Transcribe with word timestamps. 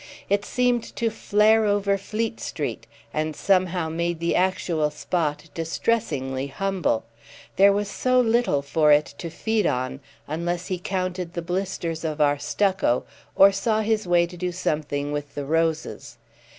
It 0.31 0.43
seemed 0.45 0.81
to 0.95 1.11
flare 1.11 1.65
over 1.65 1.95
Fleet 1.95 2.39
Street 2.39 2.87
and 3.13 3.35
somehow 3.35 3.87
made 3.87 4.19
the 4.19 4.35
actual 4.35 4.89
spot 4.89 5.47
distressingly 5.53 6.47
humble: 6.47 7.05
there 7.55 7.71
was 7.71 7.87
so 7.87 8.19
little 8.19 8.63
for 8.63 8.91
it 8.91 9.13
to 9.19 9.29
feed 9.29 9.67
on 9.67 9.99
unless 10.25 10.65
he 10.69 10.79
counted 10.79 11.33
the 11.35 11.43
blisters 11.43 12.03
of 12.03 12.19
our 12.19 12.39
stucco 12.39 13.03
or 13.35 13.51
saw 13.51 13.81
his 13.81 14.07
way 14.07 14.25
to 14.25 14.37
do 14.37 14.51
something 14.51 15.11
with 15.11 15.35
the 15.35 15.45
roses. 15.45 16.17